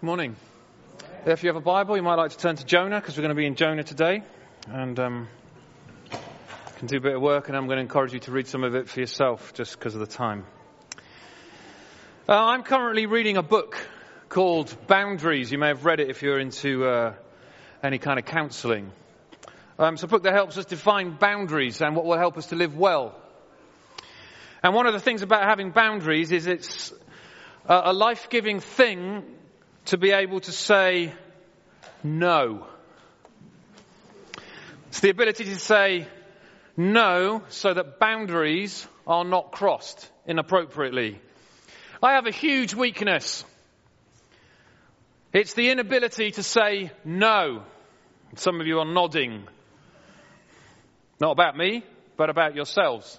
[0.00, 0.36] Good morning.
[1.26, 3.34] If you have a Bible, you might like to turn to Jonah because we're going
[3.34, 4.22] to be in Jonah today.
[4.68, 5.28] And um,
[6.76, 8.62] can do a bit of work, and I'm going to encourage you to read some
[8.62, 10.46] of it for yourself just because of the time.
[12.28, 13.76] Uh, I'm currently reading a book
[14.28, 15.50] called Boundaries.
[15.50, 17.14] You may have read it if you're into uh,
[17.82, 18.92] any kind of counseling.
[19.80, 22.54] Um, it's a book that helps us define boundaries and what will help us to
[22.54, 23.20] live well.
[24.62, 26.92] And one of the things about having boundaries is it's
[27.66, 29.34] a, a life giving thing
[29.88, 31.14] to be able to say
[32.04, 32.66] no.
[34.88, 36.06] It's the ability to say
[36.76, 41.18] no so that boundaries are not crossed inappropriately.
[42.02, 43.46] I have a huge weakness.
[45.32, 47.62] It's the inability to say no.
[48.36, 49.48] Some of you are nodding.
[51.18, 51.82] Not about me,
[52.18, 53.18] but about yourselves.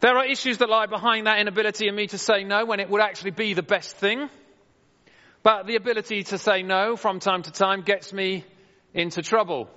[0.00, 2.90] There are issues that lie behind that inability in me to say no when it
[2.90, 4.28] would actually be the best thing.
[5.42, 8.44] But the ability to say no from time to time gets me
[8.92, 9.68] into trouble.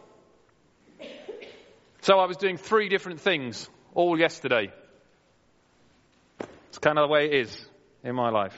[2.02, 4.74] So I was doing three different things all yesterday.
[6.68, 7.66] It's kind of the way it is
[8.04, 8.58] in my life.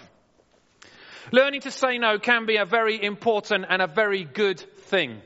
[1.31, 5.21] Learning to say no can be a very important and a very good thing.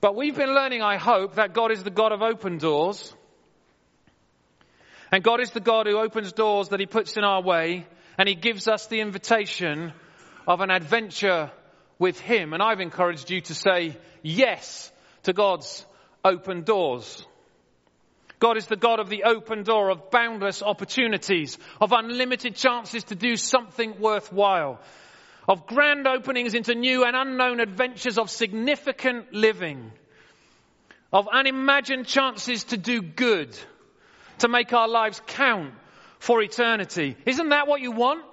[0.00, 3.12] But we've been learning, I hope, that God is the God of open doors.
[5.10, 7.86] And God is the God who opens doors that He puts in our way
[8.18, 9.92] and he gives us the invitation
[10.46, 11.52] of an adventure
[12.00, 12.52] with him.
[12.52, 14.90] And I've encouraged you to say yes
[15.22, 15.86] to God's
[16.24, 17.24] open doors.
[18.40, 23.14] God is the God of the open door, of boundless opportunities, of unlimited chances to
[23.14, 24.80] do something worthwhile,
[25.48, 29.90] of grand openings into new and unknown adventures of significant living,
[31.12, 33.58] of unimagined chances to do good,
[34.38, 35.74] to make our lives count
[36.18, 37.16] for eternity.
[37.26, 38.24] Isn't that what you want?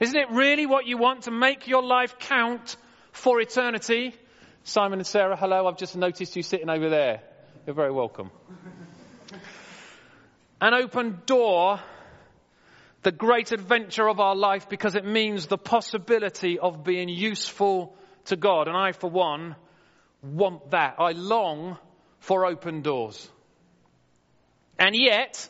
[0.00, 2.76] Isn't it really what you want to make your life count
[3.12, 4.14] for eternity?
[4.64, 5.66] Simon and Sarah, hello.
[5.66, 7.22] I've just noticed you sitting over there.
[7.66, 8.30] You're very welcome.
[10.60, 11.80] An open door,
[13.02, 17.96] the great adventure of our life because it means the possibility of being useful
[18.26, 18.68] to God.
[18.68, 19.56] And I, for one,
[20.22, 20.96] want that.
[20.98, 21.78] I long
[22.20, 23.30] for open doors.
[24.78, 25.48] And yet,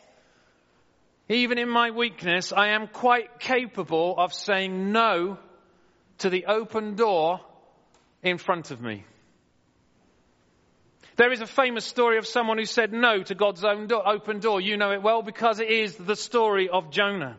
[1.29, 5.37] even in my weakness, I am quite capable of saying no
[6.19, 7.41] to the open door
[8.23, 9.05] in front of me.
[11.17, 14.61] There is a famous story of someone who said no to God's own open door.
[14.61, 17.37] You know it well because it is the story of Jonah.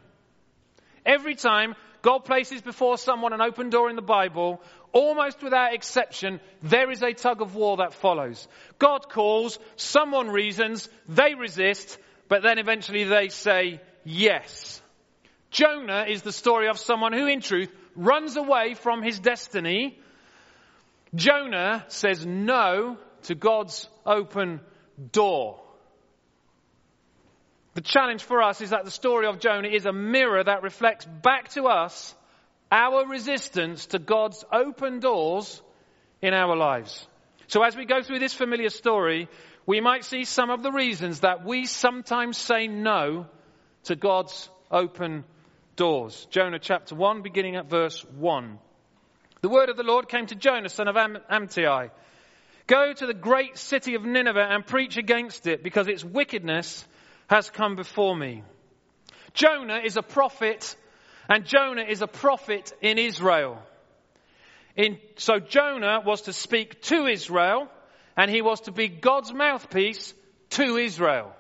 [1.06, 4.60] Every time God places before someone an open door in the Bible,
[4.92, 8.46] almost without exception, there is a tug of war that follows.
[8.78, 14.80] God calls, someone reasons, they resist, but then eventually they say yes.
[15.50, 19.98] Jonah is the story of someone who, in truth, runs away from his destiny.
[21.14, 24.60] Jonah says no to God's open
[25.12, 25.60] door.
[27.74, 31.04] The challenge for us is that the story of Jonah is a mirror that reflects
[31.04, 32.14] back to us
[32.70, 35.62] our resistance to God's open doors
[36.20, 37.06] in our lives.
[37.46, 39.28] So as we go through this familiar story,
[39.68, 43.26] we might see some of the reasons that we sometimes say no
[43.84, 45.24] to God's open
[45.76, 46.26] doors.
[46.30, 48.58] Jonah chapter 1, beginning at verse 1.
[49.42, 51.50] The word of the Lord came to Jonah, son of Am-.
[52.66, 56.86] Go to the great city of Nineveh and preach against it, because its wickedness
[57.28, 58.44] has come before me.
[59.34, 60.76] Jonah is a prophet,
[61.28, 63.58] and Jonah is a prophet in Israel.
[64.76, 67.68] In, so Jonah was to speak to Israel,
[68.18, 70.12] and he was to be God's mouthpiece
[70.50, 71.32] to Israel.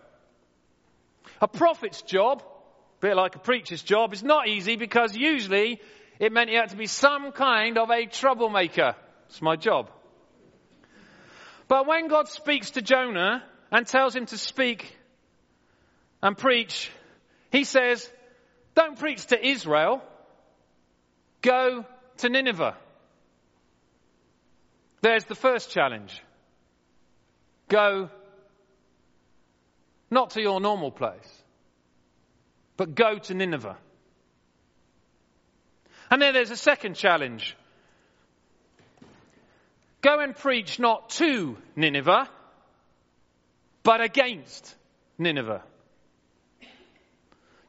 [1.42, 5.80] A prophet's job, a bit like a preacher's job, is not easy because usually
[6.20, 8.94] it meant you had to be some kind of a troublemaker.
[9.28, 9.90] It's my job.
[11.66, 14.96] But when God speaks to Jonah and tells him to speak
[16.22, 16.92] and preach,
[17.50, 18.08] he says,
[18.76, 20.00] don't preach to Israel,
[21.42, 21.84] go
[22.18, 22.76] to Nineveh.
[25.02, 26.22] There's the first challenge.
[27.68, 28.10] Go
[30.10, 31.42] not to your normal place,
[32.76, 33.76] but go to Nineveh.
[36.10, 37.56] And then there's a second challenge.
[40.00, 42.28] Go and preach not to Nineveh,
[43.82, 44.74] but against
[45.18, 45.62] Nineveh.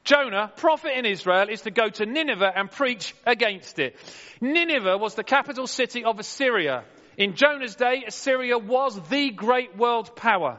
[0.05, 3.95] Jonah, prophet in Israel, is to go to Nineveh and preach against it.
[4.39, 6.83] Nineveh was the capital city of Assyria.
[7.19, 10.57] In Jonah's day, Assyria was the great world power.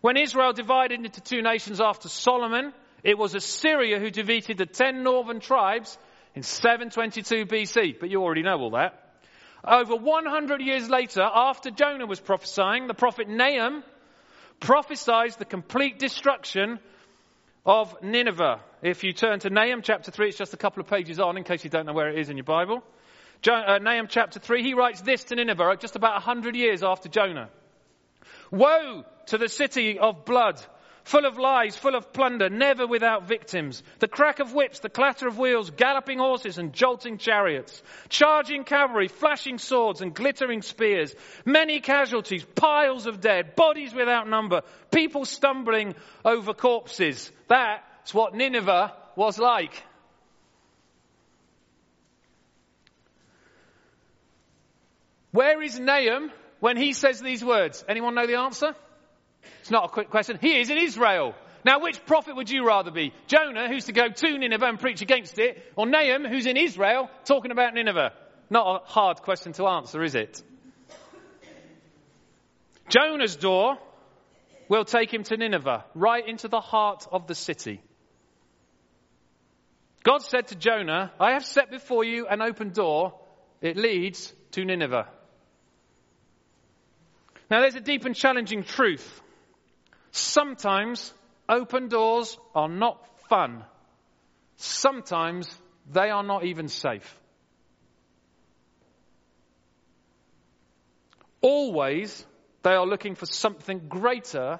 [0.00, 2.72] When Israel divided into two nations after Solomon,
[3.04, 5.98] It was Assyria who defeated the ten northern tribes
[6.34, 8.98] in 722 BC, but you already know all that.
[9.64, 13.82] Over 100 years later, after Jonah was prophesying, the prophet Nahum
[14.60, 16.78] prophesied the complete destruction
[17.66, 18.60] of Nineveh.
[18.82, 21.44] If you turn to Nahum chapter 3, it's just a couple of pages on in
[21.44, 22.82] case you don't know where it is in your Bible.
[23.46, 27.48] Uh, Nahum chapter 3, he writes this to Nineveh just about 100 years after Jonah.
[28.50, 30.60] Woe to the city of blood
[31.04, 33.82] full of lies, full of plunder, never without victims.
[33.98, 39.08] The crack of whips, the clatter of wheels, galloping horses and jolting chariots, charging cavalry,
[39.08, 45.94] flashing swords and glittering spears, many casualties, piles of dead, bodies without number, people stumbling
[46.24, 47.30] over corpses.
[47.48, 49.82] That's what Nineveh was like.
[55.32, 56.30] Where is Nahum
[56.60, 57.84] when he says these words?
[57.88, 58.74] Anyone know the answer?
[59.60, 60.38] It's not a quick question.
[60.40, 61.34] He is in Israel.
[61.64, 63.12] Now, which prophet would you rather be?
[63.28, 67.08] Jonah, who's to go to Nineveh and preach against it, or Nahum, who's in Israel
[67.24, 68.12] talking about Nineveh?
[68.50, 70.42] Not a hard question to answer, is it?
[72.88, 73.78] Jonah's door
[74.68, 77.80] will take him to Nineveh, right into the heart of the city.
[80.02, 83.14] God said to Jonah, I have set before you an open door.
[83.60, 85.06] It leads to Nineveh.
[87.52, 89.20] Now, there's a deep and challenging truth
[90.10, 91.12] Sometimes
[91.48, 93.64] open doors are not fun.
[94.56, 95.54] Sometimes
[95.90, 97.18] they are not even safe.
[101.42, 102.26] Always
[102.62, 104.58] they are looking for something greater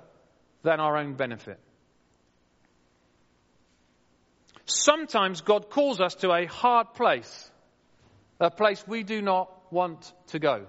[0.62, 1.60] than our own benefit.
[4.66, 7.50] Sometimes God calls us to a hard place,
[8.38, 10.66] a place we do not want to go.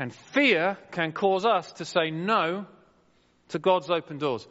[0.00, 2.64] And fear can cause us to say no
[3.48, 4.48] to God's open doors.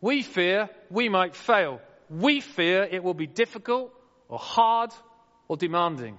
[0.00, 1.80] We fear we might fail.
[2.08, 3.92] We fear it will be difficult
[4.28, 4.90] or hard
[5.48, 6.18] or demanding.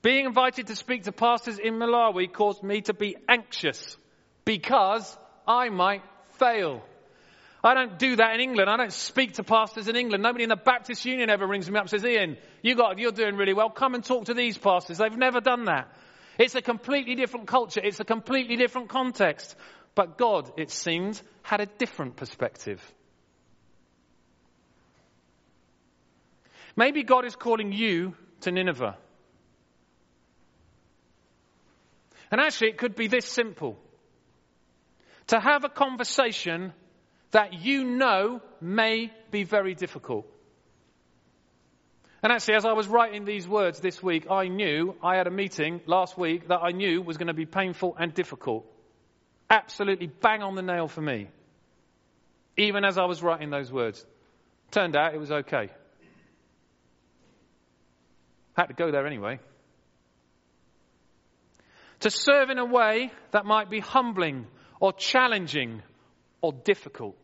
[0.00, 3.98] Being invited to speak to pastors in Malawi caused me to be anxious
[4.46, 5.14] because
[5.46, 6.02] I might
[6.38, 6.82] fail.
[7.62, 8.70] I don't do that in England.
[8.70, 10.22] I don't speak to pastors in England.
[10.22, 13.10] Nobody in the Baptist Union ever rings me up and says, Ian, you got, you're
[13.10, 13.68] doing really well.
[13.68, 14.98] Come and talk to these pastors.
[14.98, 15.92] They've never done that.
[16.38, 17.80] It's a completely different culture.
[17.82, 19.56] It's a completely different context.
[19.96, 22.80] But God, it seemed, had a different perspective.
[26.76, 28.96] Maybe God is calling you to Nineveh.
[32.30, 33.76] And actually, it could be this simple
[35.26, 36.72] to have a conversation
[37.30, 40.26] that you know may be very difficult.
[42.22, 45.30] And actually, as I was writing these words this week, I knew I had a
[45.30, 48.66] meeting last week that I knew was going to be painful and difficult.
[49.48, 51.28] Absolutely bang on the nail for me.
[52.56, 54.04] Even as I was writing those words.
[54.72, 55.70] Turned out it was okay.
[58.56, 59.38] Had to go there anyway.
[62.00, 64.46] To serve in a way that might be humbling
[64.80, 65.82] or challenging
[66.40, 67.16] or difficult.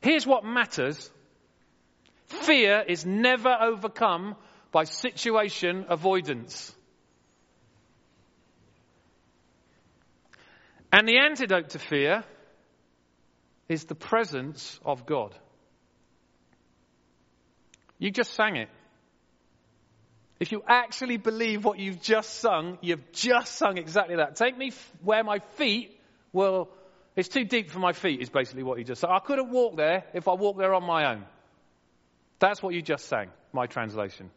[0.00, 1.10] Here's what matters
[2.30, 4.36] Fear is never overcome
[4.70, 6.74] by situation avoidance.
[10.92, 12.24] And the antidote to fear
[13.68, 15.36] is the presence of God.
[17.98, 18.68] You just sang it.
[20.40, 24.36] If you actually believe what you've just sung, you've just sung exactly that.
[24.36, 26.00] Take me where my feet
[26.32, 26.70] will,
[27.14, 29.10] it's too deep for my feet, is basically what you just said.
[29.10, 31.26] I couldn't walk there if I walked there on my own.
[32.38, 34.30] That's what you just sang, my translation.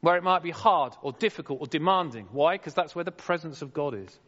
[0.00, 2.26] Where it might be hard or difficult or demanding.
[2.32, 2.56] Why?
[2.56, 4.18] Because that's where the presence of God is.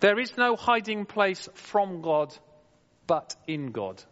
[0.00, 2.36] There is no hiding place from God
[3.06, 4.02] but in God.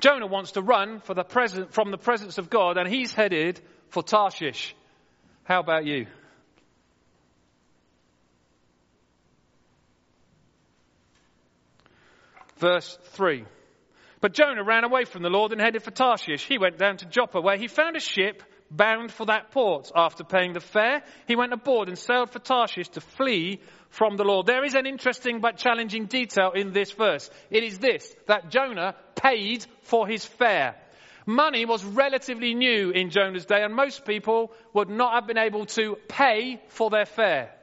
[0.00, 4.02] Jonah wants to run the present, from the presence of God and he's headed for
[4.02, 4.74] Tarshish.
[5.44, 6.06] How about you?
[12.60, 13.44] verse 3.
[14.20, 16.46] But Jonah ran away from the Lord and headed for Tarshish.
[16.46, 19.90] He went down to Joppa where he found a ship bound for that port.
[19.94, 24.24] After paying the fare, he went aboard and sailed for Tarshish to flee from the
[24.24, 24.46] Lord.
[24.46, 27.28] There is an interesting but challenging detail in this verse.
[27.50, 30.76] It is this, that Jonah paid for his fare.
[31.26, 35.66] Money was relatively new in Jonah's day and most people would not have been able
[35.66, 37.54] to pay for their fare.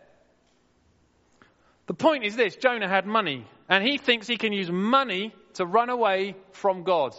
[1.88, 5.66] The point is this, Jonah had money and he thinks he can use money to
[5.66, 7.16] run away from God.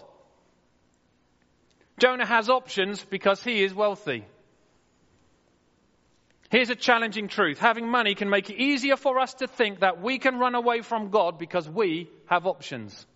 [1.99, 4.25] Jonah has options because he is wealthy.
[6.51, 7.59] Here's a challenging truth.
[7.59, 10.81] Having money can make it easier for us to think that we can run away
[10.81, 13.07] from God because we have options.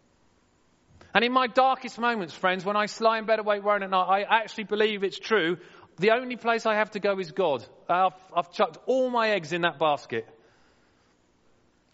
[1.15, 4.27] And in my darkest moments, friends, when I lie in bed awake worrying at night,
[4.29, 5.59] I actually believe it's true.
[5.99, 7.65] The only place I have to go is God.
[7.89, 10.27] I've, I've chucked all my eggs in that basket.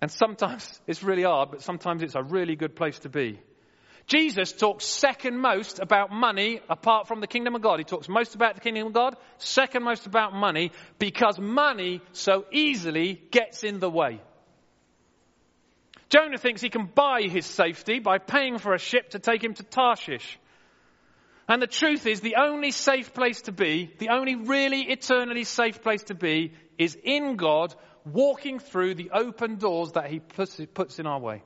[0.01, 3.41] And sometimes it's really hard, but sometimes it's a really good place to be.
[4.09, 7.79] Jesus talks second most about money apart from the kingdom of God.
[7.79, 12.47] He talks most about the kingdom of God, second most about money because money so
[12.51, 14.23] easily gets in the way.
[16.09, 19.53] Jonah thinks he can buy his safety by paying for a ship to take him
[19.53, 20.39] to Tarshish.
[21.47, 25.83] And the truth is, the only safe place to be, the only really eternally safe
[25.83, 27.75] place to be, is in God,
[28.07, 31.43] walking through the open doors that He puts in our way.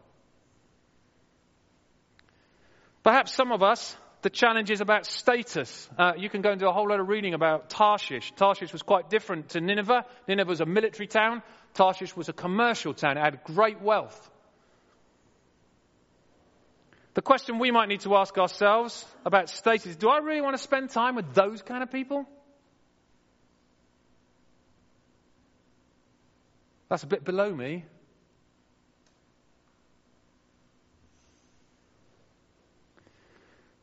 [3.03, 5.91] Perhaps some of us, the challenge is about status.
[5.99, 8.33] Uh, you can go and do a whole lot of reading about Tarshish.
[8.37, 10.05] Tarshish was quite different to Nineveh.
[10.29, 11.43] Nineveh was a military town.
[11.75, 13.17] Tarshish was a commercial town.
[13.17, 14.31] It had great wealth.
[17.15, 20.63] The question we might need to ask ourselves about status do I really want to
[20.63, 22.27] spend time with those kind of people?
[26.89, 27.85] That's a bit below me.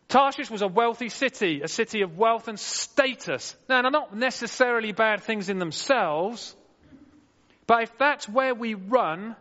[0.09, 3.55] Tarshish was a wealthy city, a city of wealth and status.
[3.69, 6.55] Now, they're not necessarily bad things in themselves,
[7.67, 9.35] but if that's where we run,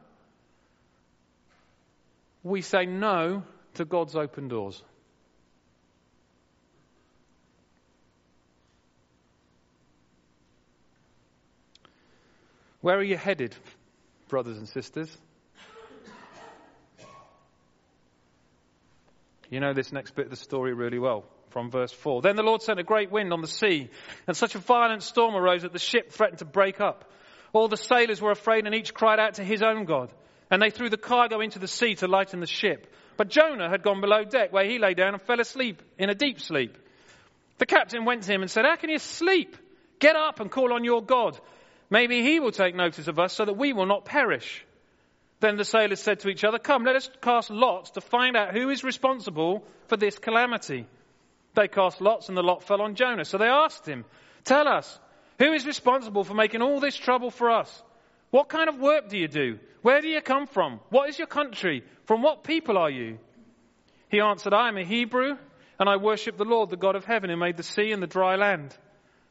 [2.42, 3.44] we say no
[3.74, 4.82] to God's open doors.
[12.82, 13.56] Where are you headed,
[14.28, 15.16] brothers and sisters?
[19.50, 22.22] You know this next bit of the story really well from verse 4.
[22.22, 23.88] Then the Lord sent a great wind on the sea,
[24.26, 27.10] and such a violent storm arose that the ship threatened to break up.
[27.52, 30.12] All the sailors were afraid, and each cried out to his own God.
[30.50, 32.92] And they threw the cargo into the sea to lighten the ship.
[33.16, 36.14] But Jonah had gone below deck, where he lay down and fell asleep in a
[36.14, 36.76] deep sleep.
[37.58, 39.56] The captain went to him and said, How can you sleep?
[39.98, 41.38] Get up and call on your God.
[41.90, 44.64] Maybe he will take notice of us so that we will not perish.
[45.40, 48.54] Then the sailors said to each other, Come, let us cast lots to find out
[48.54, 50.86] who is responsible for this calamity.
[51.54, 53.24] They cast lots, and the lot fell on Jonah.
[53.24, 54.04] So they asked him,
[54.44, 54.98] Tell us,
[55.38, 57.82] who is responsible for making all this trouble for us?
[58.30, 59.58] What kind of work do you do?
[59.82, 60.80] Where do you come from?
[60.90, 61.84] What is your country?
[62.04, 63.18] From what people are you?
[64.10, 65.36] He answered, I am a Hebrew,
[65.78, 68.06] and I worship the Lord, the God of heaven, who made the sea and the
[68.06, 68.76] dry land.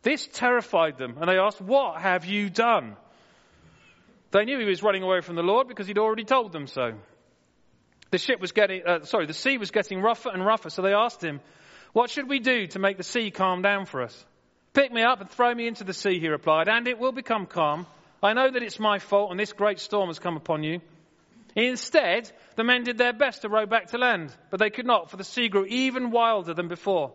[0.03, 2.95] This terrified them, and they asked, What have you done?
[4.37, 6.93] They knew he was running away from the Lord because he'd already told them so.
[8.11, 10.93] The ship was getting, uh, sorry, the sea was getting rougher and rougher, so they
[10.93, 11.39] asked him,
[11.93, 14.25] What should we do to make the sea calm down for us?
[14.73, 17.47] Pick me up and throw me into the sea, he replied, and it will become
[17.47, 17.87] calm.
[18.21, 20.81] I know that it's my fault and this great storm has come upon you.
[21.55, 25.09] Instead, the men did their best to row back to land, but they could not,
[25.09, 27.11] for the sea grew even wilder than before.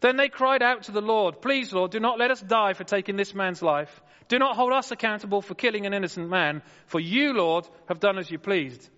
[0.00, 2.84] Then they cried out to the Lord, Please, Lord, do not let us die for
[2.84, 4.02] taking this man's life.
[4.30, 8.16] Do not hold us accountable for killing an innocent man, for you, Lord, have done
[8.16, 8.88] as you pleased.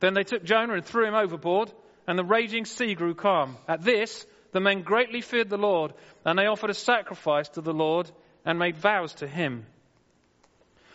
[0.00, 1.72] Then they took Jonah and threw him overboard,
[2.06, 3.56] and the raging sea grew calm.
[3.66, 5.94] At this, the men greatly feared the Lord,
[6.26, 8.10] and they offered a sacrifice to the Lord
[8.44, 9.64] and made vows to him.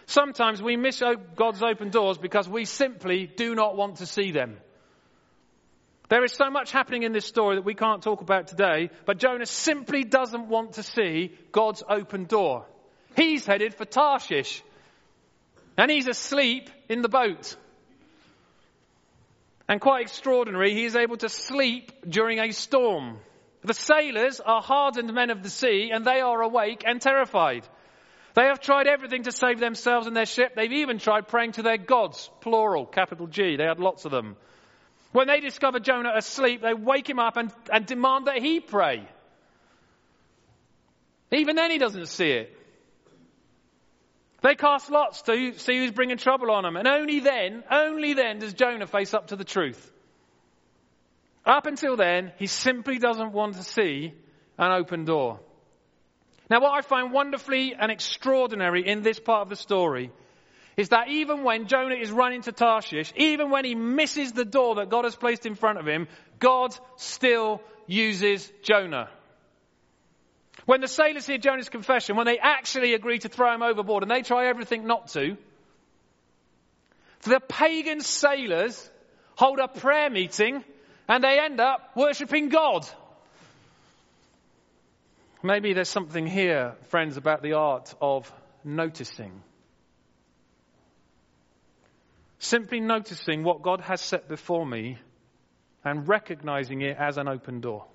[0.05, 4.29] Sometimes we miss oh, God's open doors because we simply do not want to see
[4.29, 4.57] them.
[6.09, 9.17] There is so much happening in this story that we can't talk about today, but
[9.17, 12.67] Jonah simply doesn't want to see God's open door.
[13.15, 14.63] He's headed for Tarshish.
[15.77, 17.55] And he's asleep in the boat.
[19.67, 23.19] And quite extraordinary, he is able to sleep during a storm.
[23.61, 27.67] The sailors are hardened men of the sea, and they are awake and terrified.
[28.35, 30.55] They have tried everything to save themselves and their ship.
[30.55, 33.57] They've even tried praying to their gods, plural, capital G.
[33.57, 34.37] They had lots of them.
[35.11, 39.07] When they discover Jonah asleep, they wake him up and, and demand that he pray.
[41.31, 42.58] Even then, he doesn't see it.
[44.41, 46.77] They cast lots to see who's bringing trouble on them.
[46.77, 49.91] And only then, only then does Jonah face up to the truth.
[51.45, 54.13] Up until then, he simply doesn't want to see
[54.57, 55.39] an open door.
[56.49, 60.11] Now, what I find wonderfully and extraordinary in this part of the story
[60.77, 64.75] is that even when Jonah is running to Tarshish, even when he misses the door
[64.75, 66.07] that God has placed in front of him,
[66.39, 69.09] God still uses Jonah.
[70.65, 74.11] When the sailors hear Jonah's confession, when they actually agree to throw him overboard and
[74.11, 75.37] they try everything not to,
[77.23, 78.89] the pagan sailors
[79.35, 80.63] hold a prayer meeting
[81.07, 82.87] and they end up worshipping God.
[85.41, 88.31] Maybe there's something here, friends, about the art of
[88.63, 89.41] noticing.
[92.39, 94.97] Simply noticing what God has set before me
[95.83, 97.85] and recognizing it as an open door.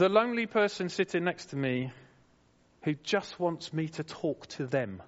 [0.00, 1.92] The lonely person sitting next to me
[2.84, 5.02] who just wants me to talk to them.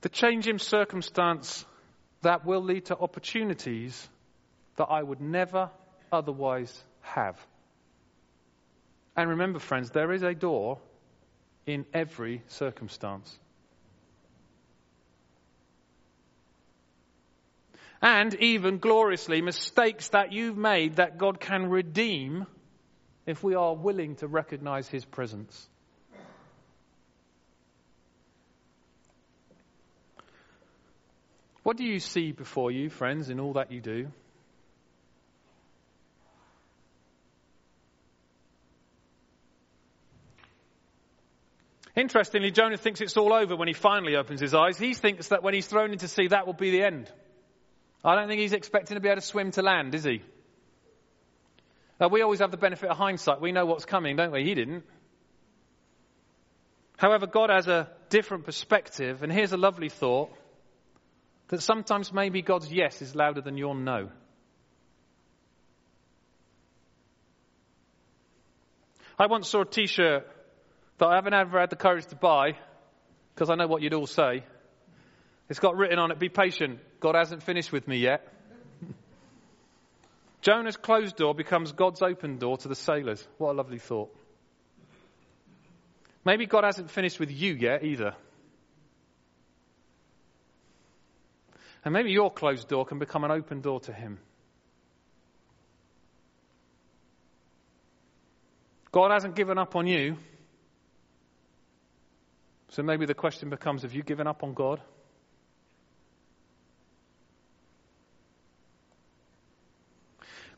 [0.00, 1.64] The change in circumstance
[2.22, 4.08] that will lead to opportunities
[4.74, 5.70] that I would never
[6.10, 7.38] otherwise have.
[9.16, 10.80] And remember, friends, there is a door
[11.64, 13.38] in every circumstance.
[18.00, 22.46] And even gloriously, mistakes that you've made that God can redeem
[23.26, 25.68] if we are willing to recognize His presence.
[31.64, 34.08] What do you see before you, friends, in all that you do?
[41.94, 44.78] Interestingly, Jonah thinks it's all over when he finally opens his eyes.
[44.78, 47.12] He thinks that when he's thrown into sea, that will be the end.
[48.04, 50.22] I don't think he's expecting to be able to swim to land, is he?
[52.00, 53.40] Now, we always have the benefit of hindsight.
[53.40, 54.44] We know what's coming, don't we?
[54.44, 54.84] He didn't.
[56.96, 60.30] However, God has a different perspective, and here's a lovely thought
[61.48, 64.10] that sometimes maybe God's yes is louder than your no.
[69.18, 70.26] I once saw a t shirt
[70.98, 72.52] that I haven't ever had the courage to buy
[73.34, 74.44] because I know what you'd all say.
[75.48, 76.80] It's got written on it, be patient.
[77.00, 78.26] God hasn't finished with me yet.
[80.42, 83.26] Jonah's closed door becomes God's open door to the sailors.
[83.38, 84.14] What a lovely thought.
[86.24, 88.14] Maybe God hasn't finished with you yet either.
[91.84, 94.18] And maybe your closed door can become an open door to Him.
[98.90, 100.16] God hasn't given up on you.
[102.70, 104.80] So maybe the question becomes have you given up on God?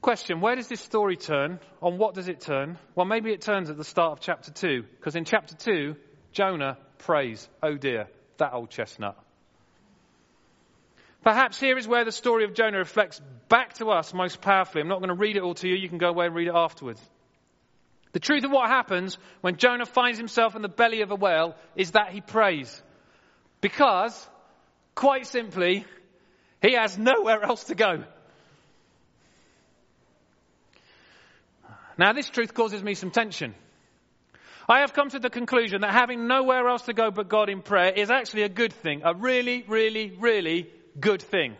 [0.01, 1.61] Question Where does this story turn?
[1.83, 2.79] On what does it turn?
[2.95, 5.95] Well, maybe it turns at the start of chapter 2, because in chapter 2,
[6.33, 8.09] Jonah prays, Oh dear,
[8.39, 9.17] that old chestnut.
[11.23, 14.81] Perhaps here is where the story of Jonah reflects back to us most powerfully.
[14.81, 16.49] I'm not going to read it all to you, you can go away and read
[16.49, 17.01] it afterwards.
[18.13, 21.55] The truth of what happens when Jonah finds himself in the belly of a whale
[21.77, 22.83] is that he prays.
[23.61, 24.29] Because,
[24.95, 25.85] quite simply,
[26.63, 28.05] he has nowhere else to go.
[32.01, 33.55] Now, this truth causes me some tension.
[34.67, 37.61] I have come to the conclusion that having nowhere else to go but God in
[37.61, 41.57] prayer is actually a good thing, a really, really, really good thing.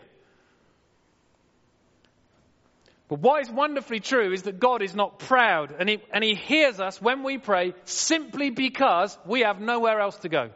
[3.07, 6.33] But what is wonderfully true is that God is not proud and he, and he
[6.33, 10.49] hears us when we pray simply because we have nowhere else to go.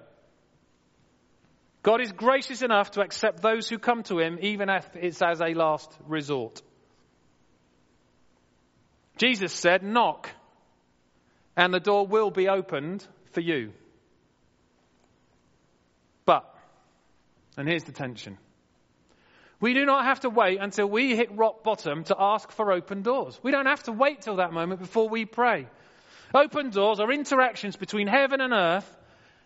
[1.83, 5.41] God is gracious enough to accept those who come to him even if it's as
[5.41, 6.63] a last resort.
[9.17, 10.29] Jesus said, knock
[11.55, 13.71] and the door will be opened for you.
[16.25, 16.43] But,
[17.57, 18.37] and here's the tension.
[19.61, 23.03] We do not have to wait until we hit rock bottom to ask for open
[23.03, 23.39] doors.
[23.41, 25.67] We don't have to wait till that moment before we pray.
[26.33, 28.97] Open doors are interactions between heaven and earth,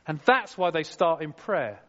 [0.08, 1.79] and that's why they start in prayer.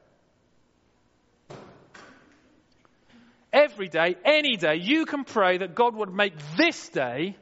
[3.53, 7.37] Every day, any day, you can pray that God would make this day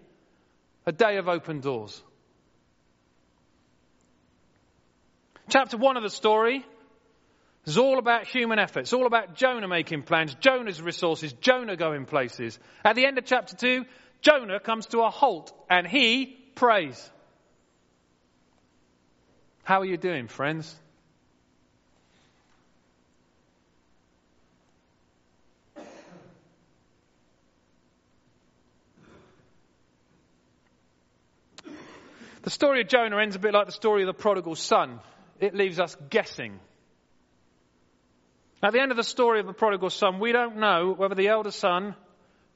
[0.89, 2.03] a day of open doors.
[5.51, 6.65] Chapter 1 of the story
[7.67, 8.81] is all about human effort.
[8.81, 12.59] It's all about Jonah making plans, Jonah's resources, Jonah going places.
[12.83, 13.85] At the end of chapter 2,
[14.23, 17.11] Jonah comes to a halt and he prays.
[19.65, 20.75] How are you doing, friends?
[32.49, 35.01] The story of Jonah ends a bit like the story of the prodigal son.
[35.39, 36.59] It leaves us guessing.
[38.63, 41.29] At the end of the story of the prodigal son, we don't know whether the
[41.29, 41.95] elder son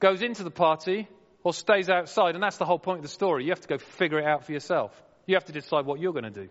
[0.00, 1.08] goes into the party
[1.44, 2.36] or stays outside.
[2.36, 3.44] And that's the whole point of the story.
[3.44, 4.98] You have to go figure it out for yourself.
[5.26, 6.48] You have to decide what you're going to do.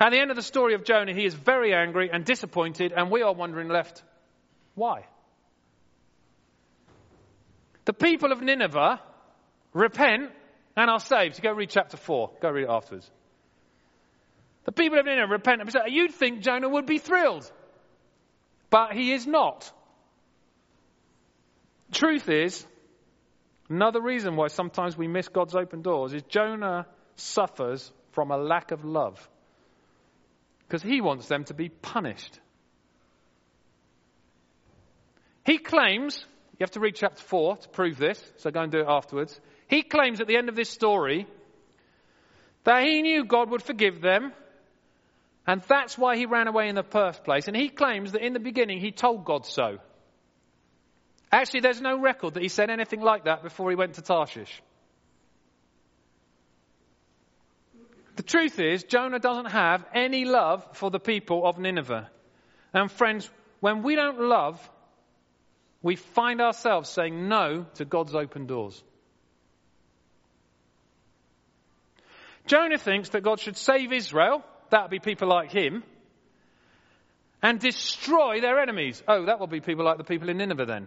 [0.00, 3.10] At the end of the story of Jonah, he is very angry and disappointed, and
[3.10, 4.02] we are wondering left,
[4.76, 5.04] why?
[7.84, 8.98] The people of Nineveh
[9.74, 10.30] repent
[10.76, 11.38] and are saved.
[11.38, 12.30] You go read chapter 4.
[12.40, 13.10] Go read it afterwards.
[14.64, 15.62] The people of Nineveh repent.
[15.88, 17.50] You'd think Jonah would be thrilled,
[18.70, 19.70] but he is not.
[21.92, 22.66] Truth is,
[23.68, 28.70] another reason why sometimes we miss God's open doors is Jonah suffers from a lack
[28.70, 29.28] of love
[30.66, 32.40] because he wants them to be punished.
[35.44, 38.80] He claims, you have to read chapter 4 to prove this, so go and do
[38.80, 39.38] it afterwards.
[39.68, 41.26] He claims at the end of this story
[42.64, 44.32] that he knew God would forgive them,
[45.46, 47.48] and that's why he ran away in the first place.
[47.48, 49.78] And he claims that in the beginning he told God so.
[51.30, 54.62] Actually, there's no record that he said anything like that before he went to Tarshish.
[58.16, 62.08] The truth is, Jonah doesn't have any love for the people of Nineveh.
[62.72, 63.28] And friends,
[63.60, 64.70] when we don't love,
[65.82, 68.82] we find ourselves saying no to God's open doors.
[72.46, 75.82] Jonah thinks that God should save Israel, that would be people like him,
[77.42, 79.02] and destroy their enemies.
[79.06, 80.86] Oh, that will be people like the people in Nineveh then.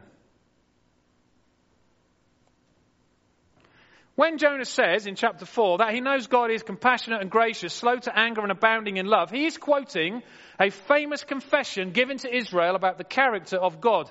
[4.15, 7.97] When Jonah says in chapter 4 that he knows God is compassionate and gracious, slow
[7.97, 10.23] to anger and abounding in love, he is quoting
[10.59, 14.09] a famous confession given to Israel about the character of God.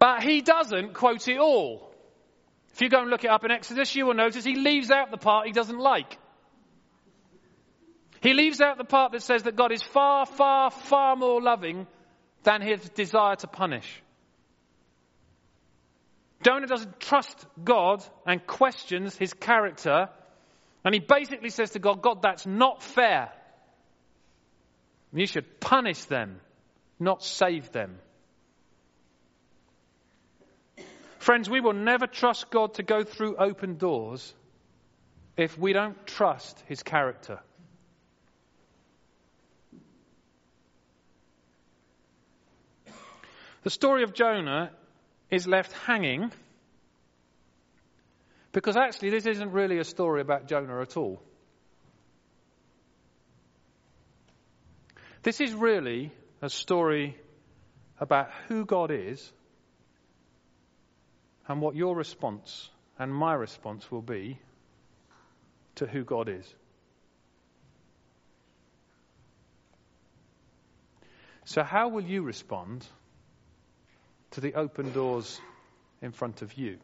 [0.00, 1.94] But he doesn't quote it all.
[2.72, 5.12] If you go and look it up in Exodus, you will notice he leaves out
[5.12, 6.18] the part he doesn't like.
[8.24, 11.86] He leaves out the part that says that God is far, far, far more loving
[12.42, 14.02] than his desire to punish.
[16.42, 20.08] Jonah doesn't trust God and questions his character.
[20.86, 23.30] And he basically says to God, God, that's not fair.
[25.12, 26.40] You should punish them,
[26.98, 27.98] not save them.
[31.18, 34.32] Friends, we will never trust God to go through open doors
[35.36, 37.40] if we don't trust his character.
[43.64, 44.70] The story of Jonah
[45.30, 46.30] is left hanging
[48.52, 51.22] because actually this isn't really a story about Jonah at all.
[55.22, 57.16] This is really a story
[57.98, 59.32] about who God is
[61.48, 64.38] and what your response and my response will be
[65.76, 66.54] to who God is.
[71.46, 72.86] So, how will you respond
[74.34, 75.40] to the open doors
[76.02, 76.76] in front of you.